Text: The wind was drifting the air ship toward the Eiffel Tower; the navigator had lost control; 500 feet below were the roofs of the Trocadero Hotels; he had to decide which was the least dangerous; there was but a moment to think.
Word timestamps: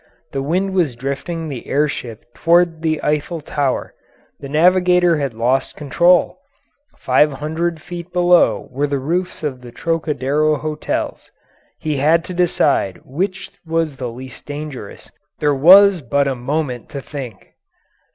The 0.31 0.41
wind 0.41 0.73
was 0.73 0.95
drifting 0.95 1.47
the 1.47 1.67
air 1.67 1.87
ship 1.87 2.25
toward 2.33 2.81
the 2.81 2.99
Eiffel 3.03 3.39
Tower; 3.39 3.93
the 4.39 4.49
navigator 4.49 5.17
had 5.17 5.35
lost 5.35 5.75
control; 5.75 6.39
500 6.97 7.79
feet 7.79 8.11
below 8.11 8.67
were 8.71 8.87
the 8.87 8.97
roofs 8.97 9.43
of 9.43 9.61
the 9.61 9.71
Trocadero 9.71 10.55
Hotels; 10.57 11.29
he 11.77 11.97
had 11.97 12.23
to 12.25 12.33
decide 12.33 13.01
which 13.05 13.51
was 13.63 13.97
the 13.97 14.09
least 14.09 14.47
dangerous; 14.47 15.11
there 15.37 15.53
was 15.53 16.01
but 16.01 16.27
a 16.27 16.33
moment 16.33 16.89
to 16.89 16.99
think. 16.99 17.49